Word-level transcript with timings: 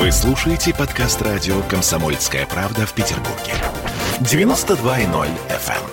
Вы 0.00 0.10
слушаете 0.12 0.72
подкаст 0.72 1.20
радио 1.20 1.60
«Комсомольская 1.64 2.46
правда» 2.46 2.86
в 2.86 2.94
Петербурге. 2.94 3.52
92.0 4.20 5.28
FM. 5.50 5.84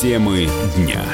Темы 0.00 0.48
дня. 0.76 1.04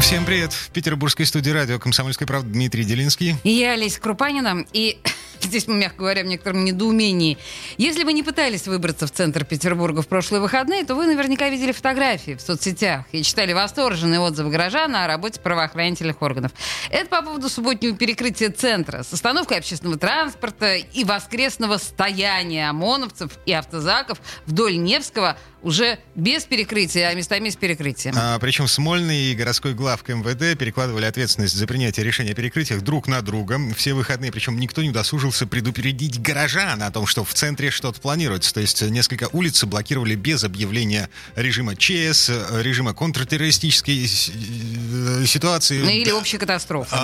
Всем 0.00 0.24
привет. 0.24 0.52
В 0.52 0.70
петербургской 0.70 1.26
студии 1.26 1.50
радио 1.50 1.80
«Комсомольская 1.80 2.28
правда» 2.28 2.50
Дмитрий 2.50 2.84
Делинский. 2.84 3.34
И 3.42 3.50
я, 3.50 3.72
Олеся 3.72 4.00
Крупанина. 4.00 4.64
И 4.72 5.00
здесь 5.44 5.66
мягко 5.66 5.98
говоря, 5.98 6.22
в 6.22 6.26
некотором 6.26 6.64
недоумении. 6.64 7.38
Если 7.78 8.04
вы 8.04 8.12
не 8.12 8.22
пытались 8.22 8.66
выбраться 8.66 9.06
в 9.06 9.10
центр 9.10 9.44
Петербурга 9.44 10.02
в 10.02 10.08
прошлые 10.08 10.40
выходные, 10.40 10.84
то 10.84 10.94
вы 10.94 11.06
наверняка 11.06 11.48
видели 11.48 11.72
фотографии 11.72 12.34
в 12.34 12.40
соцсетях 12.40 13.04
и 13.12 13.22
читали 13.22 13.52
восторженные 13.52 14.20
отзывы 14.20 14.50
горожан 14.50 14.94
о 14.94 15.06
работе 15.06 15.40
правоохранительных 15.40 16.22
органов. 16.22 16.52
Это 16.90 17.08
по 17.08 17.22
поводу 17.22 17.48
субботнего 17.48 17.96
перекрытия 17.96 18.50
центра 18.50 19.02
с 19.02 19.12
остановкой 19.12 19.58
общественного 19.58 19.98
транспорта 19.98 20.76
и 20.76 21.04
воскресного 21.04 21.78
стояния 21.78 22.70
ОМОНовцев 22.70 23.32
и 23.46 23.52
автозаков 23.52 24.20
вдоль 24.46 24.78
Невского 24.78 25.36
уже 25.62 25.98
без 26.14 26.44
перекрытия, 26.44 27.08
а 27.08 27.14
местами 27.14 27.50
с 27.50 27.56
перекрытием. 27.56 28.14
А, 28.16 28.38
причем 28.38 28.66
Смольный 28.66 29.32
и 29.32 29.34
городской 29.34 29.74
главк 29.74 30.08
МВД 30.08 30.58
перекладывали 30.58 31.04
ответственность 31.04 31.54
за 31.54 31.66
принятие 31.66 32.04
решения 32.04 32.32
о 32.32 32.34
перекрытиях 32.34 32.80
друг 32.82 33.08
на 33.08 33.20
друга. 33.20 33.58
Все 33.76 33.94
выходные, 33.94 34.32
причем 34.32 34.58
никто 34.58 34.82
не 34.82 34.90
удосужился 35.30 35.46
предупредить 35.46 36.20
горожан 36.20 36.82
о 36.82 36.90
том, 36.90 37.06
что 37.06 37.24
в 37.24 37.32
центре 37.34 37.70
что-то 37.70 38.00
планируется. 38.00 38.52
То 38.52 38.60
есть 38.60 38.82
несколько 38.82 39.28
улиц 39.32 39.62
блокировали 39.64 40.16
без 40.16 40.44
объявления 40.44 41.08
режима 41.36 41.76
ЧС, 41.76 42.30
режима 42.62 42.94
контртеррористической 42.94 44.04
э, 44.04 45.26
ситуации. 45.26 45.82
Ну, 45.82 45.88
или 45.88 46.10
общей 46.10 46.38
катастрофы. 46.38 46.96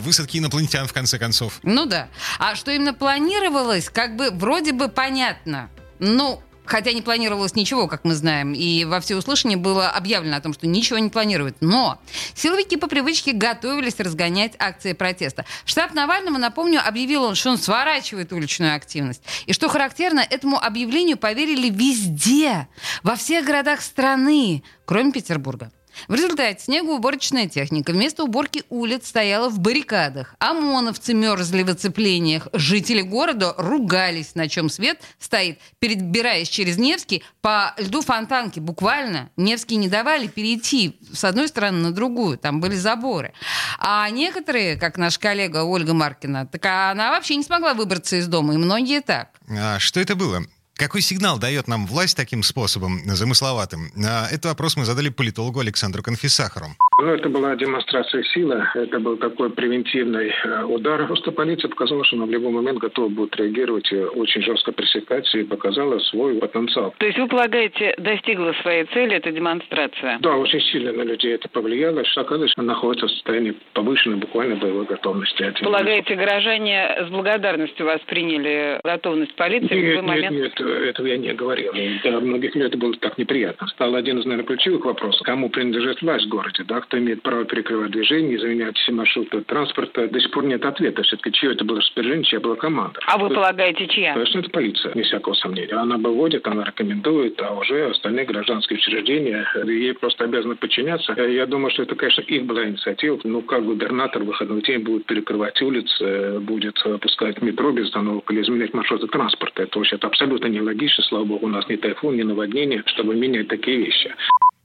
Высадки 0.00 0.38
инопланетян, 0.38 0.86
в 0.86 0.92
конце 0.92 1.18
концов. 1.18 1.58
Ну 1.62 1.86
да. 1.86 2.08
А 2.38 2.54
что 2.54 2.70
именно 2.70 2.94
планировалось, 2.94 3.88
как 3.88 4.16
бы 4.16 4.30
вроде 4.30 4.72
бы 4.72 4.88
понятно. 4.88 5.68
Ну, 5.98 6.42
Хотя 6.72 6.92
не 6.94 7.02
планировалось 7.02 7.54
ничего, 7.54 7.86
как 7.86 8.02
мы 8.02 8.14
знаем, 8.14 8.54
и 8.54 8.86
во 8.86 9.00
всеуслышание 9.00 9.58
было 9.58 9.90
объявлено 9.90 10.38
о 10.38 10.40
том, 10.40 10.54
что 10.54 10.66
ничего 10.66 10.98
не 10.98 11.10
планируют. 11.10 11.58
Но 11.60 12.00
силовики 12.34 12.78
по 12.78 12.86
привычке 12.86 13.32
готовились 13.32 14.00
разгонять 14.00 14.54
акции 14.58 14.94
протеста. 14.94 15.44
Штаб 15.66 15.92
Навального, 15.92 16.38
напомню, 16.38 16.80
объявил 16.82 17.24
он, 17.24 17.34
что 17.34 17.50
он 17.50 17.58
сворачивает 17.58 18.32
уличную 18.32 18.74
активность. 18.74 19.22
И 19.44 19.52
что 19.52 19.68
характерно, 19.68 20.20
этому 20.20 20.58
объявлению 20.58 21.18
поверили 21.18 21.68
везде, 21.68 22.68
во 23.02 23.16
всех 23.16 23.44
городах 23.44 23.82
страны, 23.82 24.62
кроме 24.86 25.12
Петербурга. 25.12 25.70
В 26.08 26.14
результате 26.14 26.62
снегоуборочная 26.62 27.48
техника 27.48 27.92
вместо 27.92 28.24
уборки 28.24 28.64
улиц 28.68 29.08
стояла 29.08 29.48
в 29.48 29.58
баррикадах. 29.58 30.34
ОМОНовцы 30.38 31.14
мерзли 31.14 31.62
в 31.62 31.70
оцеплениях. 31.70 32.48
Жители 32.52 33.02
города 33.02 33.54
ругались, 33.58 34.34
на 34.34 34.48
чем 34.48 34.68
свет 34.68 35.00
стоит. 35.18 35.58
Перебираясь 35.78 36.48
через 36.48 36.78
Невский, 36.78 37.22
по 37.40 37.74
льду 37.78 38.02
фонтанки 38.02 38.60
буквально 38.60 39.30
Невский 39.36 39.76
не 39.76 39.88
давали 39.88 40.26
перейти 40.26 40.98
с 41.12 41.24
одной 41.24 41.48
стороны 41.48 41.78
на 41.78 41.92
другую. 41.92 42.38
Там 42.38 42.60
были 42.60 42.74
заборы. 42.74 43.32
А 43.78 44.08
некоторые, 44.10 44.76
как 44.76 44.98
наш 44.98 45.18
коллега 45.18 45.64
Ольга 45.64 45.94
Маркина, 45.94 46.46
так 46.46 46.64
она 46.66 47.10
вообще 47.10 47.36
не 47.36 47.42
смогла 47.42 47.74
выбраться 47.74 48.16
из 48.16 48.26
дома. 48.26 48.54
И 48.54 48.56
многие 48.56 49.00
так. 49.00 49.30
А 49.48 49.78
что 49.78 50.00
это 50.00 50.16
было? 50.16 50.42
Какой 50.76 51.00
сигнал 51.00 51.38
дает 51.38 51.68
нам 51.68 51.86
власть 51.86 52.16
таким 52.16 52.42
способом, 52.42 52.98
замысловатым? 53.04 53.90
А, 53.96 54.26
этот 54.26 54.46
вопрос 54.46 54.76
мы 54.76 54.84
задали 54.84 55.10
политологу 55.10 55.60
Александру 55.60 56.02
Конфисахару. 56.02 56.66
Ну, 56.98 57.08
это 57.08 57.28
была 57.28 57.56
демонстрация 57.56 58.22
силы, 58.32 58.64
это 58.74 59.00
был 59.00 59.16
такой 59.16 59.50
превентивный 59.50 60.32
э, 60.44 60.62
удар. 60.64 61.06
Просто 61.06 61.32
полиция 61.32 61.68
показала, 61.68 62.04
что 62.04 62.16
она 62.16 62.26
в 62.26 62.30
любой 62.30 62.52
момент 62.52 62.78
готова 62.78 63.08
будет 63.08 63.34
реагировать, 63.36 63.92
очень 63.92 64.40
жестко 64.42 64.70
пресекать 64.72 65.26
и 65.34 65.42
показала 65.42 65.98
свой 65.98 66.36
потенциал. 66.38 66.94
То 66.98 67.06
есть 67.06 67.18
вы 67.18 67.26
полагаете, 67.26 67.94
достигла 67.98 68.52
своей 68.62 68.84
цели 68.84 69.16
эта 69.16 69.32
демонстрация? 69.32 70.18
Да, 70.20 70.36
очень 70.36 70.60
сильно 70.60 70.92
на 70.92 71.02
людей 71.02 71.34
это 71.34 71.48
повлияло. 71.48 72.04
Что 72.04 72.20
оказывается, 72.20 72.54
она 72.58 72.74
находится 72.74 73.06
в 73.06 73.10
состоянии 73.10 73.56
повышенной 73.74 74.18
буквально 74.18 74.56
боевой 74.56 74.86
готовности. 74.86 75.52
Полагаете, 75.60 76.14
горожане 76.14 77.06
с 77.06 77.10
благодарностью 77.10 77.84
восприняли 77.84 78.80
готовность 78.84 79.34
полиции 79.34 79.74
нет, 79.74 79.82
в 79.82 79.88
любой 79.88 80.02
момент? 80.02 80.36
Нет, 80.36 80.52
нет, 80.58 80.61
этого 80.68 81.06
я 81.06 81.18
не 81.18 81.32
говорил. 81.32 81.72
Для 81.72 82.20
многих 82.20 82.54
людей 82.54 82.68
это 82.68 82.78
было 82.78 82.94
так 82.94 83.18
неприятно. 83.18 83.66
Стал 83.68 83.94
один 83.94 84.18
из, 84.18 84.24
наверное, 84.24 84.46
ключевых 84.46 84.84
вопросов. 84.84 85.22
Кому 85.24 85.48
принадлежит 85.50 86.02
власть 86.02 86.26
в 86.26 86.28
городе, 86.28 86.64
да, 86.64 86.80
кто 86.80 86.98
имеет 86.98 87.22
право 87.22 87.44
перекрывать 87.44 87.90
движение, 87.90 88.38
заменять 88.38 88.76
все 88.76 88.92
маршруты 88.92 89.40
транспорта. 89.42 90.08
До 90.08 90.20
сих 90.20 90.30
пор 90.30 90.44
нет 90.44 90.64
ответа. 90.64 91.02
Все-таки 91.02 91.32
чье 91.32 91.52
это 91.52 91.64
было 91.64 91.78
распоряжение, 91.78 92.24
чья 92.24 92.40
была 92.40 92.56
команда. 92.56 93.00
А 93.06 93.18
вы 93.18 93.30
полагаете, 93.30 93.86
чья? 93.86 94.14
Конечно, 94.14 94.38
это 94.40 94.50
полиция, 94.50 94.94
не 94.94 95.02
всякого 95.02 95.34
сомнения. 95.34 95.74
Она 95.74 95.96
выводит, 95.96 96.46
она 96.46 96.64
рекомендует, 96.64 97.40
а 97.40 97.54
уже 97.54 97.90
остальные 97.90 98.26
гражданские 98.26 98.78
учреждения 98.78 99.46
ей 99.64 99.94
просто 99.94 100.24
обязаны 100.24 100.56
подчиняться. 100.56 101.12
Я 101.12 101.46
думаю, 101.46 101.70
что 101.70 101.82
это, 101.82 101.94
конечно, 101.94 102.22
их 102.22 102.44
была 102.44 102.64
инициатива. 102.64 103.18
Ну, 103.24 103.42
как 103.42 103.64
губернатор 103.64 104.22
в 104.22 104.26
выходной 104.26 104.62
день 104.62 104.80
будет 104.80 105.06
перекрывать 105.06 105.60
улицы, 105.62 106.38
будет 106.40 106.82
пускать 107.00 107.40
метро 107.42 107.72
без 107.72 107.86
остановок 107.86 108.30
или 108.30 108.42
изменять 108.42 108.74
маршруты 108.74 109.06
транспорта. 109.06 109.62
Это 109.64 109.78
вообще 109.78 109.96
абсолютно 109.96 110.46
нелогично. 110.52 111.02
Слава 111.04 111.24
богу, 111.24 111.46
у 111.46 111.48
нас 111.48 111.68
ни 111.68 111.76
тайфун, 111.76 112.16
ни 112.16 112.22
наводнение, 112.22 112.82
чтобы 112.86 113.14
менять 113.16 113.48
такие 113.48 113.78
вещи. 113.78 114.14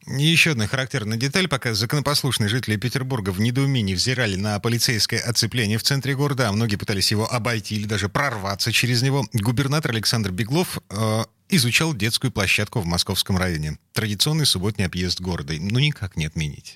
Еще 0.09 0.51
одна 0.51 0.67
характерная 0.67 1.17
деталь, 1.17 1.49
пока 1.49 1.73
законопослушные 1.73 2.47
жители 2.47 2.77
Петербурга 2.77 3.31
в 3.31 3.41
недоумении 3.41 3.93
взирали 3.93 4.35
на 4.35 4.57
полицейское 4.61 5.19
оцепление 5.19 5.77
в 5.77 5.83
центре 5.83 6.15
города, 6.15 6.47
а 6.47 6.53
многие 6.53 6.77
пытались 6.77 7.11
его 7.11 7.29
обойти 7.29 7.75
или 7.75 7.85
даже 7.85 8.07
прорваться 8.07 8.71
через 8.71 9.01
него, 9.03 9.25
губернатор 9.33 9.91
Александр 9.91 10.31
Беглов 10.31 10.79
э, 10.89 11.23
изучал 11.49 11.93
детскую 11.93 12.31
площадку 12.31 12.79
в 12.79 12.85
Московском 12.85 13.37
районе. 13.37 13.79
Традиционный 13.91 14.45
субботний 14.45 14.85
объезд 14.85 15.19
города. 15.19 15.53
Ну, 15.59 15.79
никак 15.79 16.15
не 16.15 16.25
отменить. 16.25 16.73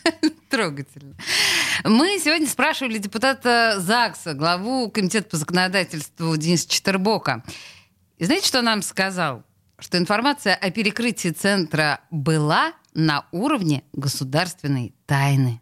Трогательно. 0.50 1.14
Мы 1.84 2.18
сегодня 2.18 2.48
спрашивали 2.48 2.98
депутата 2.98 3.76
ЗАГСа, 3.78 4.34
главу 4.34 4.90
Комитета 4.90 5.28
по 5.28 5.36
законодательству 5.36 6.36
Дениса 6.36 6.68
Четербока. 6.68 7.44
И 8.22 8.24
знаете, 8.24 8.46
что 8.46 8.62
нам 8.62 8.82
сказал? 8.82 9.44
что 9.82 9.98
информация 9.98 10.54
о 10.54 10.70
перекрытии 10.70 11.30
центра 11.30 12.02
была 12.12 12.72
на 12.94 13.26
уровне 13.32 13.82
государственной 13.92 14.94
тайны. 15.06 15.60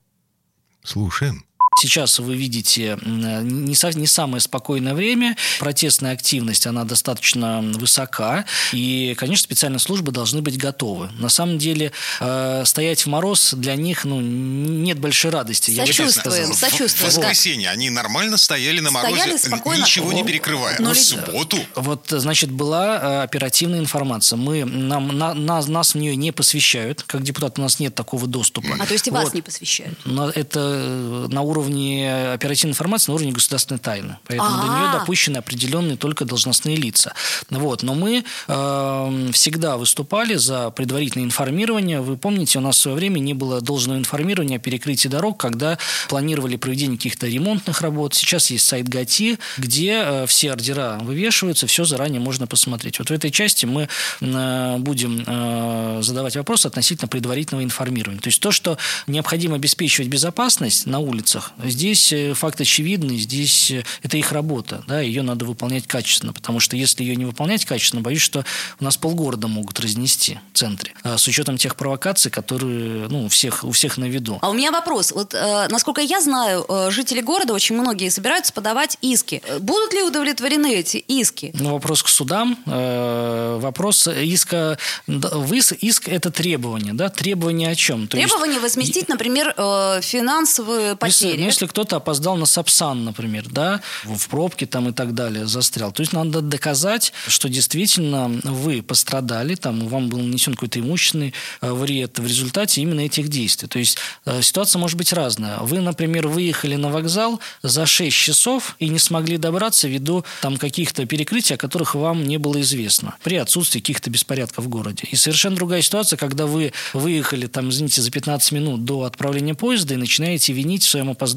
Слушаем. 0.83 1.47
Сейчас 1.79 2.19
вы 2.19 2.37
видите 2.37 2.99
не, 3.03 3.75
со, 3.75 3.91
не 3.91 4.07
самое 4.07 4.41
спокойное 4.41 4.93
время, 4.93 5.37
протестная 5.61 6.13
активность, 6.13 6.67
она 6.67 6.85
достаточно 6.85 7.61
высока, 7.63 8.45
и, 8.73 9.15
конечно, 9.17 9.45
специальные 9.45 9.79
службы 9.79 10.11
должны 10.11 10.43
быть 10.43 10.59
готовы. 10.59 11.11
На 11.13 11.29
самом 11.29 11.59
деле, 11.59 11.93
э, 12.21 12.65
стоять 12.67 13.03
в 13.03 13.07
мороз 13.07 13.55
для 13.55 13.77
них 13.77 14.05
ну, 14.05 14.21
нет 14.21 14.99
большой 14.99 15.31
радости. 15.31 15.71
Сочувствуем, 15.71 16.53
сочувствуем. 16.53 17.13
В 17.13 17.17
воскресенье 17.17 17.69
да. 17.69 17.73
они 17.73 17.89
нормально 17.89 18.37
стояли 18.37 18.81
на 18.81 18.91
морозе, 18.91 19.17
стояли 19.17 19.37
спокойно. 19.39 19.83
ничего 19.83 20.13
не 20.13 20.25
перекрывая. 20.25 20.77
Но, 20.81 20.89
Но 20.89 20.95
в 20.95 20.99
субботу... 20.99 21.57
Вот, 21.77 22.07
значит, 22.09 22.51
была 22.51 22.97
э, 22.97 23.23
оперативная 23.23 23.79
информация. 23.79 24.37
Мы, 24.37 24.65
нам, 24.65 25.17
на, 25.17 25.35
на, 25.35 25.65
нас 25.67 25.95
в 25.95 25.99
нее 25.99 26.17
не 26.17 26.33
посвящают, 26.33 27.05
как 27.05 27.23
депутат 27.23 27.59
у 27.59 27.63
нас 27.63 27.79
нет 27.79 27.95
такого 27.95 28.27
доступа. 28.27 28.77
А 28.79 28.85
то 28.85 28.93
есть 28.93 29.07
и 29.07 29.11
вот. 29.11 29.25
вас 29.25 29.35
не 29.35 29.41
посвящают? 29.41 29.99
Но 30.05 30.29
это 30.29 30.61
э, 30.61 31.27
на 31.31 31.41
уровне 31.41 31.60
уровне 31.61 32.33
оперативной 32.33 32.73
информации, 32.73 33.11
на 33.11 33.15
уровне 33.15 33.33
государственной 33.33 33.79
тайны. 33.79 34.17
Поэтому 34.25 34.51
А-а-а. 34.51 34.67
до 34.67 34.79
нее 34.79 35.01
допущены 35.01 35.39
определенные 35.39 35.97
только 35.97 36.25
должностные 36.25 36.77
лица. 36.77 37.15
Вот. 37.51 37.83
Но 37.83 37.95
мы 37.95 38.25
э, 38.49 39.31
всегда 39.33 39.77
выступали 39.77 40.35
за 40.35 40.71
предварительное 40.71 41.27
информирование. 41.27 42.01
Вы 42.01 42.17
помните, 42.17 42.59
у 42.59 42.63
нас 42.63 42.77
в 42.77 42.81
свое 42.81 42.97
время 42.97 43.19
не 43.19 43.35
было 43.35 43.61
должного 43.61 43.99
информирования 43.99 44.57
о 44.57 44.61
перекрытии 44.61 45.09
дорог, 45.09 45.39
когда 45.39 45.79
планировали 46.09 46.57
проведение 46.57 46.97
каких-то 46.97 47.27
ремонтных 47.27 47.81
работ. 47.81 48.15
Сейчас 48.15 48.51
есть 48.51 48.67
сайт 48.67 48.89
ГАТИ, 48.89 49.39
где 49.59 50.03
э, 50.05 50.27
все 50.27 50.53
ордера 50.53 50.99
вывешиваются, 51.01 51.67
все 51.67 51.85
заранее 51.85 52.21
можно 52.21 52.47
посмотреть. 52.47 52.99
Вот 52.99 53.11
в 53.11 53.13
этой 53.13 53.31
части 53.31 53.67
мы 53.67 53.89
э, 54.21 54.77
будем 54.79 55.25
э, 55.27 56.01
задавать 56.03 56.37
вопросы 56.37 56.67
относительно 56.67 57.09
предварительного 57.09 57.65
информирования. 57.65 58.21
То 58.21 58.29
есть 58.29 58.41
то, 58.41 58.51
что 58.51 58.79
необходимо 59.07 59.57
обеспечивать 59.57 60.09
безопасность 60.09 60.87
на 60.87 60.99
улицах. 60.99 61.50
Здесь 61.63 62.13
э, 62.13 62.35
факт 62.35 62.61
очевидный, 62.61 63.19
здесь 63.19 63.71
э, 63.71 63.85
это 64.03 64.17
их 64.17 64.33
работа, 64.33 64.83
да, 64.87 65.01
ее 65.01 65.23
надо 65.23 65.45
выполнять 65.45 65.87
качественно, 65.87 66.33
потому 66.33 66.61
что 66.61 66.77
если 66.77 67.03
ее 67.03 67.17
не 67.17 67.25
выполнять 67.25 67.65
качественно, 67.65 68.03
боюсь, 68.03 68.23
что 68.23 68.45
у 68.79 68.85
нас 68.85 68.97
полгорода 68.97 69.49
могут 69.49 69.81
разнести 69.81 70.39
в 70.53 70.59
центре, 70.59 70.93
а 71.03 71.19
с 71.19 71.27
учетом 71.29 71.57
тех 71.57 71.77
провокаций, 71.77 72.31
которые 72.31 73.09
ну, 73.09 73.25
у, 73.27 73.29
всех, 73.29 73.65
у 73.65 73.73
всех 73.73 73.99
на 73.99 74.05
виду. 74.05 74.39
А 74.43 74.51
у 74.51 74.53
меня 74.53 74.71
вопрос. 74.71 75.13
Вот, 75.13 75.35
э, 75.35 75.69
насколько 75.69 76.01
я 76.01 76.21
знаю, 76.21 76.65
э, 76.69 76.91
жители 76.91 77.21
города 77.21 77.53
очень 77.53 77.77
многие 77.77 78.09
собираются 78.11 78.53
подавать 78.53 78.99
иски. 79.01 79.43
Будут 79.61 79.93
ли 79.93 80.03
удовлетворены 80.03 80.75
эти 80.75 80.99
иски? 80.99 81.53
Ну, 81.55 81.73
вопрос 81.73 82.03
к 82.03 82.09
судам. 82.09 82.59
Э, 82.67 83.59
вопрос 83.61 84.07
иска... 84.07 84.79
Выс, 85.07 85.73
иск– 85.73 86.09
это 86.09 86.31
требование, 86.31 86.93
да? 86.93 87.09
Требование 87.09 87.71
о 87.71 87.75
чем? 87.75 88.07
То 88.09 88.17
требование 88.17 88.55
есть... 88.55 88.63
возместить, 88.63 89.09
например, 89.09 89.55
э, 89.57 90.01
финансовые 90.03 90.97
потери. 90.97 91.40
Если, 91.41 91.67
кто-то 91.67 91.97
опоздал 91.97 92.37
на 92.37 92.47
Сапсан, 92.47 93.05
например, 93.05 93.47
да, 93.51 93.81
в 94.05 94.29
пробке 94.29 94.67
там 94.67 94.89
и 94.89 94.93
так 94.93 95.15
далее, 95.15 95.47
застрял. 95.47 95.93
То 95.93 96.03
есть 96.03 96.13
надо 96.13 96.41
доказать, 96.41 97.13
что 97.27 97.49
действительно 97.49 98.41
вы 98.45 98.83
пострадали, 98.83 99.55
там 99.55 99.89
вам 99.89 100.09
был 100.09 100.19
нанесен 100.19 100.55
какой-то 100.55 100.81
имущественный 100.81 101.35
э, 101.61 101.73
вред 101.73 102.19
в 102.19 102.27
результате 102.27 102.83
именно 102.83 103.01
этих 103.01 103.29
действий. 103.29 103.69
То 103.69 103.79
есть 103.79 103.99
э, 104.27 104.43
ситуация 104.43 104.79
может 104.79 104.97
быть 104.97 105.13
разная. 105.13 105.59
Вы, 105.59 105.81
например, 105.81 106.29
выехали 106.29 106.77
на 106.77 106.91
вокзал 106.91 107.41
за 107.63 107.87
6 107.87 108.17
часов 108.17 108.77
и 108.79 108.89
не 108.89 108.99
смогли 108.99 109.37
добраться 109.37 109.89
ввиду 109.89 110.25
там 110.43 110.57
каких-то 110.57 111.07
перекрытий, 111.07 111.55
о 111.55 111.59
которых 111.59 111.95
вам 111.95 112.25
не 112.27 112.39
было 112.39 112.61
известно 112.61 113.17
при 113.23 113.37
отсутствии 113.37 113.81
каких-то 113.81 114.11
беспорядков 114.11 114.65
в 114.65 114.69
городе. 114.69 115.05
И 115.11 115.17
совершенно 115.17 115.57
другая 115.57 115.83
ситуация, 115.83 116.17
когда 116.17 116.47
вы 116.47 116.73
выехали 116.93 117.47
там, 117.47 117.71
извините, 117.71 118.03
за 118.03 118.11
15 118.11 118.53
минут 118.53 118.85
до 118.85 119.05
отправления 119.05 119.55
поезда 119.55 119.95
и 119.95 119.97
начинаете 119.97 120.53
винить 120.53 120.85
в 120.85 120.89
своем 120.89 121.11
опоздании 121.11 121.30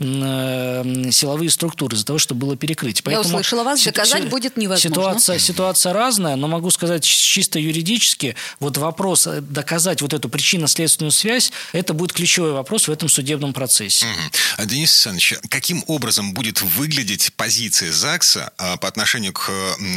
э, 0.00 1.10
силовые 1.10 1.50
структуры 1.50 1.96
из-за 1.96 2.06
того, 2.06 2.18
что 2.18 2.34
было 2.34 2.56
перекрытие. 2.56 3.02
Поэтому 3.04 3.24
Я 3.24 3.30
услышала 3.30 3.64
вас, 3.64 3.82
доказать 3.82 4.28
будет 4.28 4.56
невозможно. 4.56 4.90
Ситуация, 4.90 5.38
ситуация 5.38 5.92
разная, 5.92 6.36
но 6.36 6.48
могу 6.48 6.70
сказать 6.70 7.04
чисто 7.04 7.58
юридически, 7.58 8.36
вот 8.60 8.76
вопрос 8.78 9.26
э, 9.26 9.40
доказать 9.40 10.02
вот 10.02 10.12
эту 10.12 10.28
причинно-следственную 10.28 11.12
связь, 11.12 11.52
это 11.72 11.94
будет 11.94 12.12
ключевой 12.12 12.52
вопрос 12.52 12.88
в 12.88 12.90
этом 12.90 13.08
судебном 13.08 13.52
процессе. 13.52 14.06
Угу. 14.06 14.66
Денис 14.66 14.90
Александрович, 14.90 15.34
каким 15.48 15.84
образом 15.86 16.34
будет 16.34 16.62
выглядеть 16.62 17.32
позиция 17.34 17.92
ЗАГСа 17.92 18.52
а, 18.58 18.76
по 18.76 18.88
отношению 18.88 19.32
к 19.32 19.50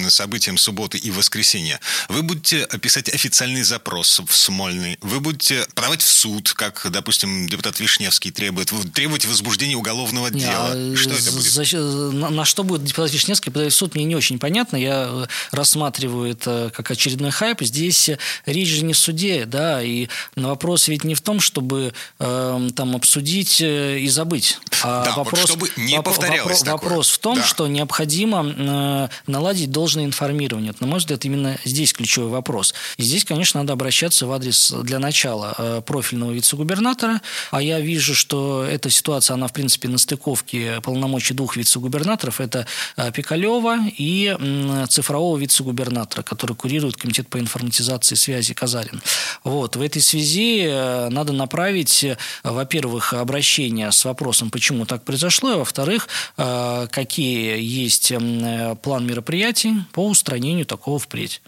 событиям 0.09 0.57
субботы 0.57 0.97
и 0.97 1.11
воскресенья? 1.11 1.79
Вы 2.09 2.23
будете 2.23 2.67
писать 2.81 3.09
официальный 3.09 3.63
запрос 3.63 4.21
в 4.25 4.35
Смольный, 4.35 4.97
вы 5.01 5.19
будете 5.19 5.65
подавать 5.73 6.01
в 6.01 6.07
суд, 6.07 6.53
как, 6.53 6.87
допустим, 6.91 7.47
депутат 7.47 7.79
Вишневский 7.79 8.31
требует, 8.31 8.71
требовать 9.15 9.25
возбуждения 9.25 9.75
уголовного 9.75 10.29
дела. 10.29 10.71
А, 10.71 10.95
что 10.95 11.11
это 11.11 11.31
будет? 11.31 11.43
За, 11.43 11.77
на, 11.77 12.29
на 12.29 12.45
что 12.45 12.63
будет 12.63 12.83
депутат 12.83 13.11
Вишневский 13.11 13.51
подавать 13.51 13.73
в 13.73 13.75
суд, 13.75 13.95
мне 13.95 14.03
не 14.03 14.15
очень 14.15 14.39
понятно. 14.39 14.77
Я 14.77 15.07
э, 15.09 15.25
рассматриваю 15.51 16.31
это 16.31 16.71
как 16.75 16.91
очередной 16.91 17.31
хайп. 17.31 17.61
Здесь 17.61 18.09
речь 18.45 18.69
же 18.69 18.83
не 18.83 18.93
в 18.93 18.97
суде, 18.97 19.45
да, 19.45 19.81
и 19.81 20.07
вопрос 20.35 20.87
ведь 20.87 21.03
не 21.03 21.15
в 21.15 21.21
том, 21.21 21.39
чтобы 21.39 21.93
э, 22.19 22.69
там 22.75 22.95
обсудить 22.95 23.61
э, 23.61 23.99
и 23.99 24.07
забыть. 24.09 24.59
А 24.83 25.05
да, 25.05 25.13
вопрос, 25.15 25.41
вот 25.41 25.49
чтобы 25.49 25.69
не 25.77 26.01
повторялось 26.01 26.61
вопрос, 26.63 26.83
вопрос 26.83 27.09
в 27.09 27.17
том, 27.19 27.37
да. 27.37 27.43
что 27.43 27.67
необходимо 27.67 28.45
э, 28.45 29.07
наладить 29.27 29.71
должное 29.71 30.05
информирование. 30.05 30.73
на 30.79 30.87
мой 30.87 30.99
взгляд, 30.99 31.23
именно 31.25 31.57
здесь 31.63 31.93
ключевой 31.93 32.29
вопрос. 32.29 32.73
И 32.97 33.03
здесь, 33.03 33.23
конечно, 33.23 33.61
надо 33.61 33.73
обращаться 33.73 34.27
в 34.27 34.31
адрес 34.31 34.71
для 34.83 34.99
начала 34.99 35.55
э, 35.57 35.81
профильного 35.85 36.31
вице-губернатора. 36.31 37.21
А 37.51 37.61
я 37.61 37.79
вижу, 37.79 38.13
что 38.13 38.65
эта 38.69 38.89
ситуация, 38.89 39.04
она, 39.07 39.47
в 39.47 39.53
принципе, 39.53 39.87
на 39.87 39.97
стыковке 39.97 40.81
полномочий 40.81 41.33
двух 41.33 41.57
вице-губернаторов. 41.57 42.41
Это 42.41 42.65
э, 42.97 43.11
Пикалева 43.11 43.77
и 43.97 44.35
цифрового 44.89 45.37
вице-губернатора, 45.37 46.23
который 46.23 46.55
курирует 46.55 46.97
Комитет 46.97 47.27
по 47.27 47.39
информатизации 47.39 48.15
связи 48.15 48.53
Казарин. 48.53 49.01
Вот. 49.43 49.75
В 49.75 49.81
этой 49.81 50.01
связи 50.01 50.65
надо 50.65 51.33
направить, 51.33 52.05
во-первых, 52.43 53.13
обращение 53.13 53.91
с 53.91 54.05
вопросом, 54.05 54.49
почему 54.49 54.85
так 54.85 55.03
произошло, 55.03 55.53
и, 55.53 55.55
во-вторых, 55.55 56.07
какие 56.35 57.61
есть 57.61 58.11
план 58.81 59.05
мероприятий 59.05 59.75
по 59.93 60.07
устранению 60.07 60.65
такого 60.65 60.99
впредь. 60.99 61.41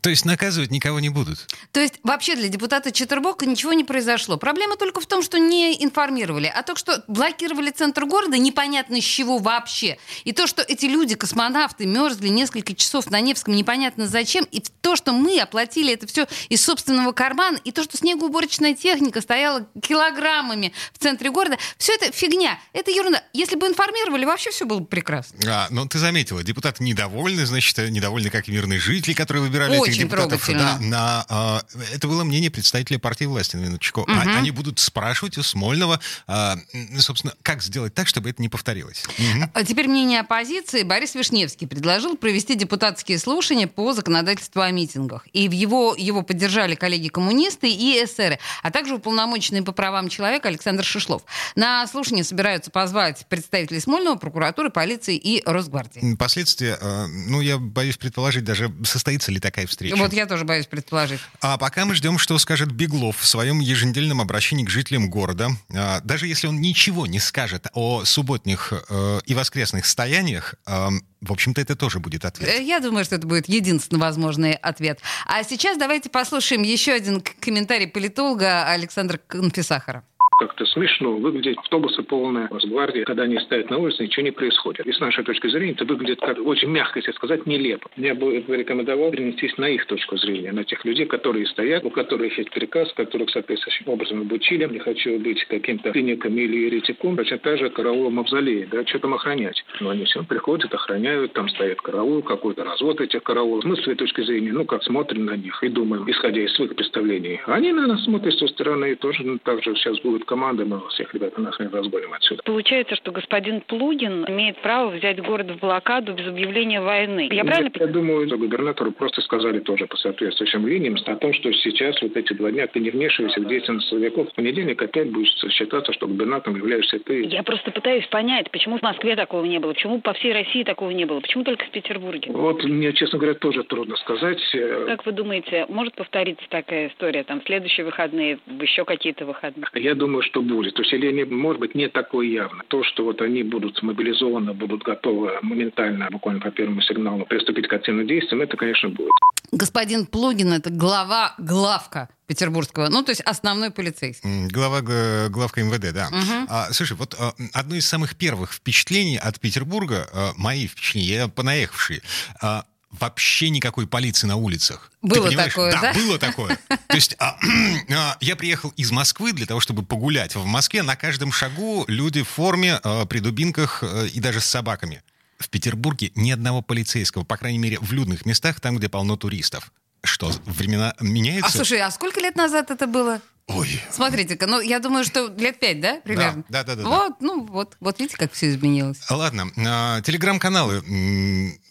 То 0.00 0.10
есть 0.10 0.24
наказывать 0.24 0.72
никого 0.72 0.98
не 0.98 1.10
будут? 1.10 1.46
То 1.70 1.78
есть 1.78 1.94
вообще 2.02 2.34
для 2.34 2.48
депутата 2.48 2.90
Четербока 2.90 3.46
ничего 3.46 3.72
не 3.72 3.84
произошло. 3.84 4.36
Проблема 4.36 4.76
только 4.76 5.00
в 5.00 5.06
том, 5.06 5.22
что 5.22 5.38
не 5.38 5.80
информировали, 5.84 6.52
а 6.52 6.64
то, 6.64 6.74
что 6.74 7.04
блокировали 7.06 7.70
центр 7.70 8.04
города, 8.04 8.36
непонятно 8.36 9.00
с 9.00 9.04
чего 9.04 9.38
вообще. 9.38 9.98
И 10.24 10.32
то, 10.32 10.48
что 10.48 10.62
эти 10.62 10.86
люди, 10.86 11.14
космонавты, 11.14 11.86
мерзли 11.86 12.28
несколько 12.28 12.74
часов 12.74 13.10
на 13.10 13.20
Невском, 13.20 13.54
непонятно 13.54 14.08
зачем. 14.08 14.44
И 14.50 14.60
то, 14.80 14.96
что 14.96 15.12
мы 15.12 15.38
оплатили 15.38 15.92
это 15.92 16.08
все 16.08 16.26
из 16.48 16.64
собственного 16.64 17.12
кармана, 17.12 17.58
и 17.62 17.70
то, 17.70 17.84
что 17.84 17.96
снегоуборочная 17.96 18.74
техника 18.74 19.20
стояла 19.20 19.68
килограммами 19.80 20.72
в 20.94 20.98
центре 20.98 21.30
города, 21.30 21.58
все 21.78 21.94
это 21.94 22.10
фигня, 22.10 22.58
это 22.72 22.90
ерунда. 22.90 23.22
Если 23.32 23.54
бы 23.54 23.68
информировали, 23.68 24.24
вообще 24.24 24.50
все 24.50 24.64
было 24.64 24.80
бы 24.80 24.86
прекрасно. 24.86 25.38
А, 25.46 25.68
ну 25.70 25.86
ты 25.86 26.00
заметила, 26.00 26.42
депутаты 26.42 26.82
недовольны, 26.82 27.46
значит, 27.46 27.78
недовольны 27.78 28.30
как 28.30 28.48
мирные 28.48 28.80
жители, 28.80 29.12
которые 29.12 29.44
выбирали 29.44 29.75
Очень 29.80 29.92
этих 29.92 30.02
депутатов. 30.04 30.48
Да, 30.48 30.78
на, 30.80 31.24
а, 31.28 31.62
это 31.92 32.08
было 32.08 32.24
мнение 32.24 32.50
представителей 32.50 32.98
партии 32.98 33.24
власти, 33.24 33.56
на 33.56 33.60
минуточку. 33.60 34.02
Угу. 34.02 34.12
А, 34.12 34.38
они 34.38 34.50
будут 34.50 34.78
спрашивать 34.78 35.38
у 35.38 35.42
Смольного, 35.42 36.00
а, 36.26 36.56
собственно, 36.98 37.34
как 37.42 37.62
сделать 37.62 37.94
так, 37.94 38.08
чтобы 38.08 38.30
это 38.30 38.42
не 38.42 38.48
повторилось. 38.48 39.04
Угу. 39.06 39.50
А 39.52 39.64
теперь 39.64 39.88
мнение 39.88 40.20
оппозиции. 40.20 40.82
Борис 40.82 41.14
Вишневский 41.14 41.66
предложил 41.66 42.16
провести 42.16 42.54
депутатские 42.54 43.18
слушания 43.18 43.66
по 43.66 43.92
законодательству 43.92 44.62
о 44.62 44.70
митингах. 44.70 45.26
И 45.32 45.48
в 45.48 45.52
его, 45.52 45.94
его 45.96 46.22
поддержали 46.22 46.74
коллеги-коммунисты 46.74 47.70
и 47.70 48.04
эсеры, 48.04 48.38
а 48.62 48.70
также 48.70 48.94
уполномоченный 48.94 49.62
по 49.62 49.72
правам 49.72 50.08
человека 50.08 50.48
Александр 50.48 50.84
Шишлов. 50.84 51.22
На 51.54 51.86
слушание 51.86 52.24
собираются 52.24 52.70
позвать 52.70 53.26
представителей 53.28 53.80
Смольного, 53.80 54.16
прокуратуры, 54.16 54.70
полиции 54.70 55.16
и 55.16 55.42
Росгвардии. 55.44 56.14
Последствия, 56.16 56.78
а, 56.80 57.06
ну, 57.06 57.40
я 57.40 57.58
боюсь 57.58 57.96
предположить, 57.96 58.44
даже 58.44 58.72
состоится 58.84 59.30
ли 59.32 59.40
такая 59.40 59.65
встреча. 59.66 59.96
Вот 59.96 60.12
я 60.12 60.26
тоже 60.26 60.44
боюсь 60.44 60.66
предположить. 60.66 61.20
А 61.40 61.58
пока 61.58 61.84
мы 61.84 61.94
ждем, 61.94 62.18
что 62.18 62.38
скажет 62.38 62.72
Беглов 62.72 63.18
в 63.18 63.26
своем 63.26 63.60
еженедельном 63.60 64.20
обращении 64.20 64.64
к 64.64 64.70
жителям 64.70 65.10
города. 65.10 65.50
А, 65.74 66.00
даже 66.00 66.26
если 66.26 66.46
он 66.46 66.60
ничего 66.60 67.06
не 67.06 67.18
скажет 67.18 67.66
о 67.74 68.04
субботних 68.04 68.72
э, 68.88 69.20
и 69.26 69.34
воскресных 69.34 69.86
стояниях, 69.86 70.54
э, 70.66 70.88
в 71.20 71.32
общем-то, 71.32 71.60
это 71.60 71.76
тоже 71.76 71.98
будет 71.98 72.24
ответ. 72.24 72.48
Э, 72.48 72.62
я 72.62 72.80
думаю, 72.80 73.04
что 73.04 73.16
это 73.16 73.26
будет 73.26 73.48
единственный 73.48 73.98
возможный 73.98 74.52
ответ. 74.52 75.00
А 75.26 75.42
сейчас 75.44 75.78
давайте 75.78 76.10
послушаем 76.10 76.62
еще 76.62 76.92
один 76.92 77.22
комментарий 77.40 77.88
политолога 77.88 78.68
Александра 78.68 79.18
Конфисахара 79.26 80.04
как-то 80.36 80.64
смешно. 80.66 81.16
Выглядят 81.16 81.58
автобусы 81.58 82.02
полные, 82.02 82.48
Росгвардии, 82.50 83.04
когда 83.04 83.24
они 83.24 83.38
стоят 83.38 83.70
на 83.70 83.78
улице, 83.78 84.04
ничего 84.04 84.24
не 84.24 84.30
происходит. 84.30 84.86
И 84.86 84.92
с 84.92 85.00
нашей 85.00 85.24
точки 85.24 85.48
зрения 85.48 85.72
это 85.72 85.84
выглядит 85.84 86.20
как 86.20 86.38
очень 86.44 86.68
мягко, 86.68 86.98
если 86.98 87.12
сказать, 87.12 87.46
нелепо. 87.46 87.90
Я 87.96 88.14
бы 88.14 88.36
рекомендовал 88.36 89.10
перенестись 89.10 89.56
на 89.58 89.68
их 89.68 89.86
точку 89.86 90.16
зрения, 90.16 90.52
на 90.52 90.64
тех 90.64 90.84
людей, 90.84 91.06
которые 91.06 91.46
стоят, 91.46 91.84
у 91.84 91.90
которых 91.90 92.36
есть 92.38 92.50
приказ, 92.50 92.92
которых 92.94 93.30
соответствующим 93.30 93.88
образом 93.88 94.22
обучили. 94.22 94.66
Не 94.66 94.78
хочу 94.78 95.18
быть 95.18 95.44
каким-то 95.44 95.92
циником 95.92 96.36
или 96.36 96.66
еретиком, 96.66 97.16
точно 97.16 97.38
так 97.38 97.58
же 97.58 97.70
караул 97.70 98.10
мавзолея, 98.10 98.66
да, 98.70 98.84
что 98.86 98.98
там 98.98 99.14
охранять. 99.14 99.64
Но 99.80 99.90
они 99.90 100.04
все 100.04 100.22
приходят, 100.24 100.72
охраняют, 100.72 101.32
там 101.32 101.48
стоит 101.48 101.80
караул, 101.80 102.22
какой-то 102.22 102.64
развод 102.64 103.00
этих 103.00 103.22
караулов. 103.22 103.64
Мы 103.64 103.76
с 103.76 103.82
своей 103.82 103.96
точки 103.96 104.22
зрения, 104.22 104.52
ну, 104.52 104.64
как 104.64 104.82
смотрим 104.82 105.24
на 105.24 105.36
них 105.36 105.62
и 105.62 105.68
думаем, 105.68 106.08
исходя 106.10 106.42
из 106.42 106.52
своих 106.54 106.74
представлений. 106.74 107.40
Они 107.46 107.72
на 107.72 107.86
нас 107.86 108.04
смотрят 108.04 108.34
со 108.34 108.46
стороны 108.48 108.94
тоже 108.96 109.22
ну, 109.24 109.38
так 109.42 109.62
же 109.62 109.74
сейчас 109.74 109.98
будут 110.00 110.24
команды, 110.26 110.64
мы 110.64 110.86
всех 110.90 111.14
ребят 111.14 111.38
нахрен 111.38 111.70
разгоним 111.72 112.12
отсюда. 112.12 112.42
Получается, 112.44 112.96
что 112.96 113.12
господин 113.12 113.62
Плугин 113.62 114.24
имеет 114.28 114.58
право 114.58 114.90
взять 114.90 115.22
город 115.22 115.50
в 115.50 115.58
блокаду 115.60 116.12
без 116.12 116.26
объявления 116.26 116.80
войны. 116.80 117.28
Я 117.30 117.44
правильно 117.44 117.70
Я 117.74 117.86
думаю, 117.86 118.26
что 118.26 118.36
губернатору 118.36 118.92
просто 118.92 119.20
сказали 119.22 119.60
тоже 119.60 119.86
по 119.86 119.96
соответствующим 119.96 120.66
линиям 120.66 120.96
о 121.06 121.16
том, 121.16 121.32
что 121.32 121.52
сейчас 121.52 122.00
вот 122.02 122.16
эти 122.16 122.32
два 122.32 122.50
дня 122.50 122.66
ты 122.66 122.80
не 122.80 122.90
вмешивайся 122.90 123.40
в 123.40 123.46
деятельность 123.46 123.88
силовиков. 123.88 124.28
В 124.30 124.34
понедельник 124.34 124.82
опять 124.82 125.10
будешь 125.10 125.32
считаться, 125.52 125.92
что 125.92 126.06
губернатором 126.06 126.56
являешься 126.56 126.98
ты. 126.98 127.24
Я 127.24 127.42
просто 127.42 127.70
пытаюсь 127.70 128.06
понять, 128.08 128.50
почему 128.50 128.78
в 128.78 128.82
Москве 128.82 129.16
такого 129.16 129.44
не 129.44 129.58
было, 129.58 129.72
почему 129.72 130.00
по 130.00 130.12
всей 130.14 130.32
России 130.32 130.64
такого 130.64 130.90
не 130.90 131.04
было, 131.04 131.20
почему 131.20 131.44
только 131.44 131.64
в 131.64 131.70
Петербурге? 131.70 132.32
Вот 132.32 132.64
мне, 132.64 132.92
честно 132.92 133.18
говоря, 133.18 133.34
тоже 133.34 133.62
трудно 133.64 133.96
сказать. 133.96 134.40
Как 134.86 135.06
вы 135.06 135.12
думаете, 135.12 135.66
может 135.68 135.94
повториться 135.94 136.44
такая 136.48 136.88
история 136.88 137.22
там 137.22 137.40
в 137.40 137.44
следующие 137.44 137.86
выходные, 137.86 138.38
в 138.46 138.60
еще 138.60 138.84
какие-то 138.84 139.24
выходные? 139.24 139.66
Я 139.74 139.94
думаю, 139.94 140.15
думаю, 140.16 140.22
что 140.22 140.42
будет. 140.42 140.78
Усиление 140.78 141.26
может 141.26 141.60
быть 141.60 141.74
не 141.74 141.88
такое 141.88 142.26
явно. 142.26 142.62
То, 142.68 142.82
что 142.84 143.04
вот 143.04 143.20
они 143.20 143.42
будут 143.42 143.82
мобилизованы, 143.82 144.54
будут 144.54 144.82
готовы 144.82 145.32
моментально, 145.42 146.08
буквально 146.10 146.40
по 146.40 146.50
первому 146.50 146.80
сигналу, 146.82 147.26
приступить 147.26 147.68
к 147.68 147.72
активным 147.72 148.06
действиям, 148.06 148.42
это, 148.42 148.56
конечно, 148.56 148.88
будет. 148.88 149.10
Господин 149.52 150.06
Плугин– 150.06 150.52
это 150.54 150.70
глава 150.70 151.34
главка 151.38 152.08
петербургского, 152.26 152.88
ну, 152.88 153.02
то 153.02 153.10
есть 153.10 153.20
основной 153.20 153.70
полицейский. 153.70 154.48
Глава 154.48 154.80
главка 155.28 155.62
МВД, 155.62 155.94
да. 155.94 156.08
Угу. 156.08 156.46
А, 156.48 156.72
слушай, 156.72 156.96
вот 156.96 157.14
а, 157.18 157.32
одно 157.52 157.76
из 157.76 157.86
самых 157.86 158.16
первых 158.16 158.52
впечатлений 158.52 159.18
от 159.18 159.38
Петербурга, 159.38 160.08
а, 160.12 160.32
мои 160.36 160.66
впечатления, 160.66 161.14
я 161.14 161.28
понаехавший, 161.28 162.00
а, 162.42 162.64
вообще 163.00 163.50
никакой 163.50 163.86
полиции 163.86 164.26
на 164.26 164.36
улицах. 164.36 164.90
Было 165.02 165.30
такое, 165.30 165.72
да? 165.72 165.80
Да, 165.80 165.94
было 165.94 166.18
такое. 166.18 166.58
То 166.68 166.94
есть 166.94 167.16
а, 167.18 167.38
а, 167.90 168.16
я 168.20 168.36
приехал 168.36 168.70
из 168.76 168.90
Москвы 168.90 169.32
для 169.32 169.46
того, 169.46 169.60
чтобы 169.60 169.84
погулять. 169.84 170.34
В 170.34 170.44
Москве 170.44 170.82
на 170.82 170.96
каждом 170.96 171.32
шагу 171.32 171.84
люди 171.88 172.22
в 172.22 172.28
форме, 172.28 172.80
а, 172.82 173.06
при 173.06 173.20
дубинках 173.20 173.82
а, 173.82 174.04
и 174.04 174.20
даже 174.20 174.40
с 174.40 174.46
собаками. 174.46 175.02
В 175.38 175.48
Петербурге 175.48 176.12
ни 176.14 176.30
одного 176.30 176.62
полицейского, 176.62 177.24
по 177.24 177.36
крайней 177.36 177.58
мере, 177.58 177.78
в 177.80 177.92
людных 177.92 178.24
местах, 178.24 178.60
там, 178.60 178.76
где 178.78 178.88
полно 178.88 179.16
туристов. 179.16 179.70
Что, 180.02 180.32
времена 180.46 180.94
меняются? 181.00 181.48
А 181.48 181.50
слушай, 181.50 181.80
а 181.80 181.90
сколько 181.90 182.20
лет 182.20 182.36
назад 182.36 182.70
это 182.70 182.86
было? 182.86 183.20
Ой. 183.48 183.80
Смотрите-ка, 183.92 184.48
ну, 184.48 184.60
я 184.60 184.80
думаю, 184.80 185.04
что 185.04 185.28
лет 185.38 185.60
пять, 185.60 185.80
да, 185.80 186.00
примерно? 186.00 186.44
Да, 186.48 186.64
да, 186.64 186.74
да. 186.74 186.82
да 186.82 186.88
вот, 186.88 187.20
ну, 187.20 187.44
вот, 187.44 187.76
вот 187.78 188.00
видите, 188.00 188.16
как 188.16 188.32
все 188.32 188.50
изменилось. 188.50 188.98
Ладно, 189.08 189.52
а, 189.56 190.00
телеграм-каналы 190.00 190.82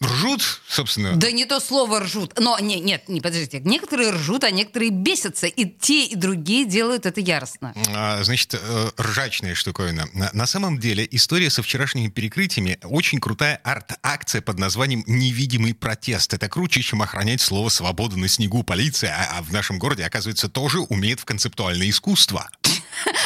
ржут, 0.01 0.61
собственно? 0.69 1.17
Да 1.17 1.31
не 1.31 1.43
то 1.45 1.59
слово 1.59 1.99
ржут. 1.99 2.39
Но, 2.39 2.57
не, 2.59 2.79
нет, 2.79 3.09
не, 3.09 3.19
подождите. 3.19 3.59
Некоторые 3.59 4.11
ржут, 4.11 4.45
а 4.45 4.51
некоторые 4.51 4.91
бесятся. 4.91 5.47
И 5.47 5.65
те, 5.65 6.05
и 6.05 6.15
другие 6.15 6.65
делают 6.65 7.05
это 7.05 7.19
яростно. 7.19 7.73
А, 7.93 8.23
значит, 8.23 8.53
э, 8.53 8.89
ржачная 8.97 9.53
штуковина. 9.53 10.07
На, 10.13 10.29
на 10.31 10.47
самом 10.47 10.79
деле, 10.79 11.05
история 11.11 11.49
со 11.49 11.61
вчерашними 11.61 12.07
перекрытиями 12.07 12.79
очень 12.83 13.19
крутая 13.19 13.59
арт-акция 13.65 14.41
под 14.41 14.59
названием 14.59 15.03
«Невидимый 15.07 15.73
протест». 15.73 16.33
Это 16.33 16.47
круче, 16.47 16.81
чем 16.81 17.01
охранять 17.01 17.41
слово 17.41 17.67
«свобода 17.67 18.17
на 18.17 18.29
снегу» 18.29 18.63
полиция, 18.63 19.13
а, 19.13 19.39
а 19.39 19.41
в 19.41 19.51
нашем 19.51 19.77
городе, 19.77 20.05
оказывается, 20.05 20.47
тоже 20.47 20.79
умеет 20.79 21.19
в 21.19 21.25
концептуальном 21.25 21.64
интеллектуальное 21.65 21.89
искусство. 21.89 22.49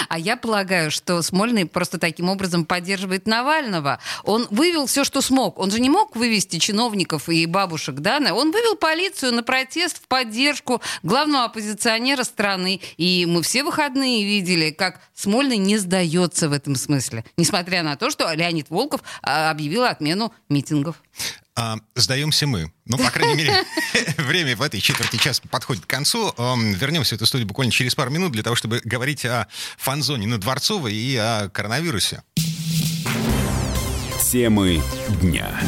А 0.09 0.17
я 0.17 0.35
полагаю, 0.35 0.89
что 0.89 1.21
Смольный 1.21 1.65
просто 1.65 1.99
таким 1.99 2.29
образом 2.29 2.65
поддерживает 2.65 3.27
Навального. 3.27 3.99
Он 4.23 4.47
вывел 4.49 4.87
все, 4.87 5.03
что 5.03 5.21
смог. 5.21 5.59
Он 5.59 5.69
же 5.69 5.79
не 5.79 5.89
мог 5.89 6.15
вывести 6.15 6.57
чиновников 6.57 7.29
и 7.29 7.45
бабушек, 7.45 7.95
да? 7.95 8.17
Он 8.33 8.51
вывел 8.51 8.75
полицию 8.75 9.33
на 9.33 9.43
протест 9.43 10.01
в 10.03 10.07
поддержку 10.07 10.81
главного 11.03 11.45
оппозиционера 11.45 12.23
страны. 12.23 12.81
И 12.97 13.27
мы 13.27 13.43
все 13.43 13.63
выходные 13.63 14.25
видели, 14.25 14.71
как 14.71 14.99
Смольный 15.13 15.57
не 15.57 15.77
сдается 15.77 16.49
в 16.49 16.53
этом 16.53 16.75
смысле. 16.75 17.23
Несмотря 17.37 17.83
на 17.83 17.95
то, 17.95 18.09
что 18.09 18.31
Леонид 18.33 18.69
Волков 18.69 19.01
а, 19.21 19.51
объявил 19.51 19.83
отмену 19.83 20.33
митингов 20.49 20.95
а, 21.59 21.77
сдаемся 21.95 22.47
мы. 22.47 22.71
Ну, 22.85 22.97
по 22.97 23.11
крайней 23.11 23.35
мере, 23.35 23.65
время 24.17 24.55
в 24.55 24.61
этой 24.61 24.79
четверти 24.79 25.17
часа 25.17 25.41
подходит 25.49 25.85
к 25.85 25.89
концу. 25.89 26.33
Вернемся 26.37 27.15
в 27.15 27.17
эту 27.17 27.25
студию 27.25 27.47
буквально 27.47 27.71
через 27.71 27.95
пару 27.95 28.11
минут 28.11 28.31
для 28.31 28.43
того, 28.43 28.55
чтобы 28.55 28.81
говорить 28.85 29.25
о 29.25 29.47
фан-зоне 29.77 30.27
на 30.27 30.37
Дворцовой 30.37 30.93
и 30.93 31.17
о 31.17 31.49
коронавирусе. 31.49 32.23
Темы 34.31 34.81
дня. 35.21 35.59